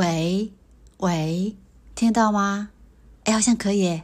[0.00, 0.50] 喂
[0.96, 1.54] 喂，
[1.94, 2.70] 听得到吗？
[3.24, 4.00] 哎，好像可以。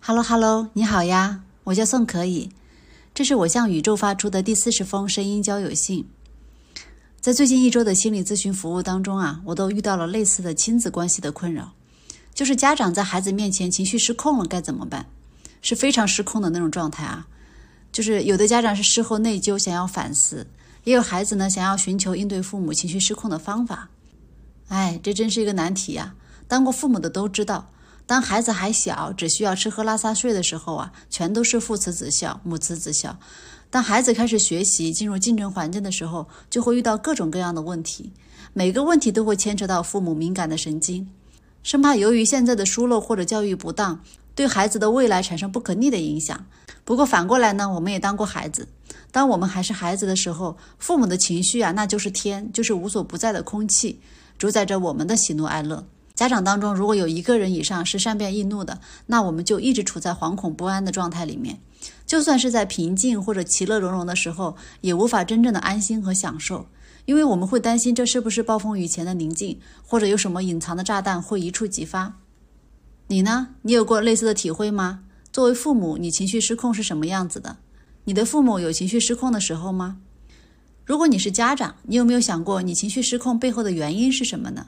[0.00, 2.50] Hello Hello，你好呀，我叫宋可以。
[3.12, 6.08] 这是我向宇宙发出的第四十封声音交友信。
[7.20, 11.72] 在最近一周的心理咨询服务当中啊，我都遇到了类似的亲子关系的困扰，
[12.32, 15.06] 就是家长在孩子面前情绪失控了，该怎么办？
[15.62, 17.26] 是非常失控的那种状态啊。
[17.90, 20.46] 就是有的家长是事后内疚，想要反思；
[20.84, 23.88] 也有孩子呢，想要寻求应对父母情绪失控的方法。
[24.70, 26.14] 哎，这真是一个难题呀！
[26.46, 27.72] 当过父母的都知道，
[28.06, 33.18] 当孩子还小，只需要吃喝拉撒睡的时候啊，全都是父慈子孝、母慈子孝。
[33.68, 38.12] 当孩子开始学习、进入竞争环境的时候，就会遇到各种各样的问题，
[38.52, 41.08] 每个问题都会牵扯到父母敏感的神经，
[41.64, 44.00] 生怕由于现在的疏漏或者教育不当，
[44.36, 46.46] 对孩子的未来产生不可逆的影响。
[46.84, 48.68] 不过反过来呢，我们也当过孩子，
[49.10, 54.00] 当我们还是孩子的时候，父母的情绪啊，那就是天，就是无所不在的空气。
[54.40, 55.86] 主宰着我们的喜怒哀乐。
[56.14, 61.60] 家长当中，如果有一个人以上是善变易怒的，那我们就一直处在惶恐不安的状态里面。
[62.06, 66.64] 就算是在平静或者其乐融融的时候，也无法真正的安心和享受，
[67.04, 72.16] 因为我们会担心这是不是暴风雨前的宁静，或者有什么隐藏的炸弹会一触即发。
[73.08, 73.48] 你呢？
[73.60, 75.00] 你有过类似的体会吗？
[75.30, 77.58] 作为父母，你情绪失控是什么样子的？
[78.04, 79.98] 你的父母有情绪失控的时候吗？
[80.90, 84.66] 如果你是家长，你有没有想过你情绪失控背后的原因是什么呢？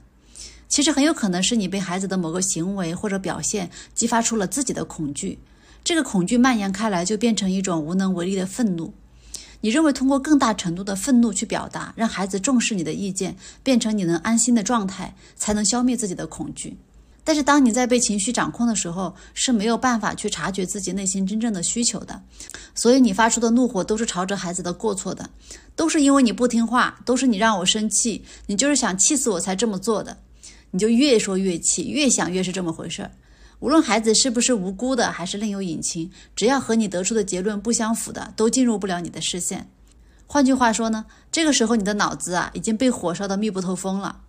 [0.69, 5.41] 其实很有可能是你被孩子的某个行为或者表现激发出了自己的恐惧，
[5.83, 8.95] 这个恐惧蔓延开来，就变成一种无能为力的愤怒。
[9.63, 16.77] 你认为通过更大程度的愤怒去表达，让孩子重视你的意见，变成你能安心的状态，才能消灭自己的恐惧。
[17.25, 22.21] 但是，当你在被情绪掌控的时候，是没有办法去察觉自己内心真正的需求的。
[22.75, 25.31] 所以，你发出的怒火都是朝着孩子的过错的，
[25.77, 30.19] 都是因为你不听话，都是你让我生气，你就是想气死我才这么做的。
[30.73, 33.11] 你就越说越气，越想越是这么回事儿。
[33.61, 39.71] 无论孩子是不是无辜的，还是另有隐情，只要和你得出的结论不相符的，都进入不了你的视线。
[40.27, 44.23] 换句话说呢，这个时候你的脑子啊已经被火烧得密不透风了。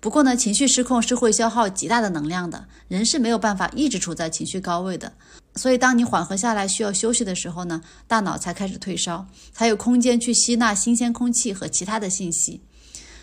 [0.00, 5.12] 不过呢，情绪失控是会消耗极大的能量的，人是没有办法一直处在情绪高位的。
[5.54, 12.60] 所以，当你缓和下来需要休息的时候呢，大脑才开始退烧，才有空间去吸纳新鲜空气和其他的信息。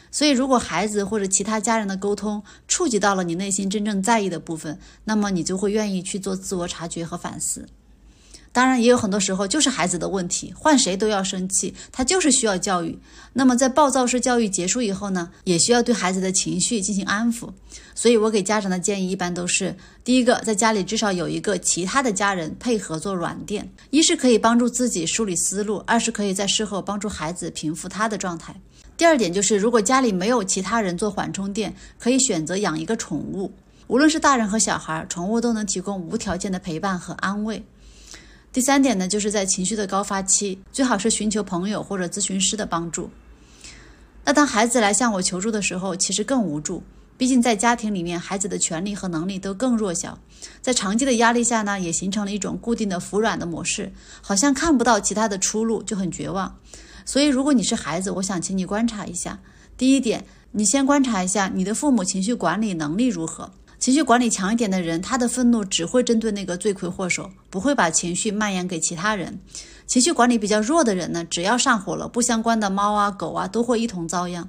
[0.09, 7.67] 所以，如果孩子或者其他家人的沟通触及到了你内心真正在意的部分，那么你就会愿意去做自我察觉和反思。
[8.53, 12.97] 当然，也有很多时候就是孩子的问题，换谁都要生气，他就是需要教育。
[13.33, 17.49] 那么在暴躁式教育结束以后呢，也需要对孩子的情绪进行安抚。
[17.95, 28.55] 所以我给家长的建议一般都是：第一个，在家里至少有一个其他的家人配合做软垫，一是可以帮助自己梳理思路，二是可以在事后帮助孩子平复他的状态。
[28.95, 33.51] 第二点就是，如果家里没有其他人做缓冲垫，可以选择养一个宠物，
[33.87, 37.65] 无论是大人和小孩，宠物都能提供无条件的陪伴和安慰。
[38.53, 43.09] 第三点呢，就是在情绪的高发期，最好是寻求朋友或者咨询师的帮助。
[44.23, 46.83] 那当孩子来向我求助的时候，其实更无助，
[47.17, 50.19] 毕竟在家庭里面，孩子的权利和能力都更弱小，
[50.61, 53.91] 在长期的压力下呢，也形成了一种固定的服软的模式，
[54.21, 56.55] 好像看不到其他的出路，就很绝望。
[57.05, 59.39] 所以，如果你是孩子，我想请你观察一下。
[59.75, 63.51] 第一点，你先观察一下你的父母情绪管理能力如何。
[63.83, 69.37] 情绪管理强一点的人，他的愤怒只会针对那个罪魁祸首，不会把情绪蔓延给其他人。
[69.87, 74.47] 情绪管理比较弱的人呢，只要上火了，不相关的猫啊、狗啊都会一同遭殃。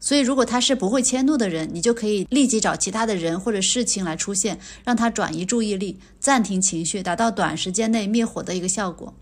[0.00, 9.12] 所以，如果他是不会迁怒的人，你就可以立即找其他的人或者事情来出现，让他转移注意力，暂停情绪，达到短时间内灭火的一个效果。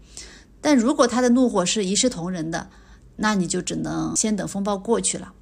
[0.60, 2.70] 但如果他的怒火是一视同仁的，
[3.16, 5.32] 那你就只能先等风暴过去了。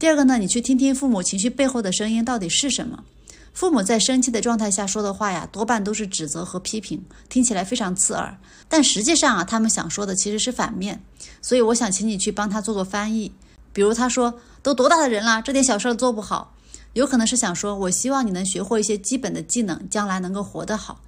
[0.00, 3.04] 第二个呢，你去听听父母情绪背后的声音到底是什么。
[3.52, 8.34] 父母在生气的状态下说的话呀，多半都是指责和批评，听起来非常刺耳。
[8.66, 10.98] 但实际上啊，他们想说的其实是反面。
[11.42, 13.30] 所以我想请你去帮他做个翻译。
[13.74, 16.56] 比如他说：“都多大的人了，这点小事做不好。”
[16.94, 21.02] 有可能是想说：“我希望你能学会一些基本的技能，将来能够活得好。”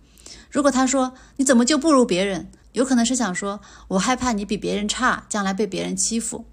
[0.51, 3.59] 如果他说：“你怎么就不如别人？”有可能是想说
[3.89, 6.45] ：“我害怕你比别人差，将来被别人欺负。”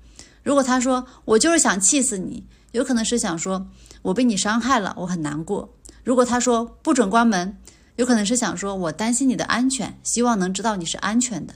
[0.44, 3.68] 如果他说我就是想气死你，有可能是想说
[4.02, 5.74] 我被你伤害了，我很难过。
[6.04, 7.58] 如果他说不准关门，
[7.98, 11.54] 有可能是想说我担心你的安全，希望能知道你是安全的。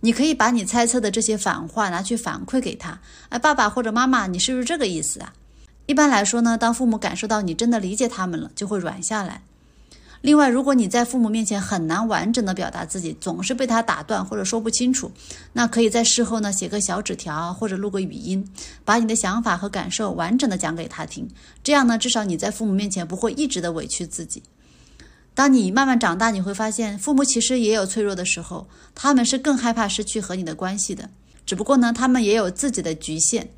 [0.00, 3.00] 你可以把你猜测的这些反话拿去反馈给他，
[3.30, 5.32] 哎，爸爸或者妈妈，你是不是这个意思啊？
[5.86, 9.42] 一般来说呢，当父母感受到你真的理解他们了，就会软下来。
[10.20, 15.10] 另外，如果你在父母面前很难完整的表达自己，总是被他打断或者说不清楚，
[15.52, 18.44] 那可以在事后呢写个小纸条或者录个语音，
[18.84, 21.28] 把你的想法和感受完整的讲给他听。
[21.62, 24.42] 这样呢，至少你在父母面前不会一直的委屈自己。
[25.34, 31.08] 当你慢慢长大，你会发现父母其实也有脆弱的时候，他们是更害怕失去和你的关系的。
[31.46, 33.48] 只不过呢，他们也有自己的局限，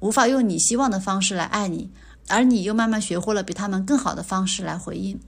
[0.00, 1.90] 无法用你希望的方式来爱你，
[2.28, 5.18] 而你又慢慢学会了比他们更好的方式来回应。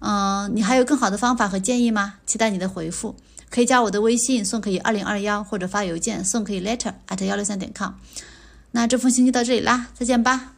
[0.00, 2.14] 嗯，你还有更好的方法和建议吗？
[2.26, 3.14] 期待你的回复，
[3.50, 7.92] 可以加我的微信宋可以二零二幺，或者发邮件宋可以 letter at 幺六三点 com。
[8.72, 10.55] 那这封信就到这里啦，再见吧。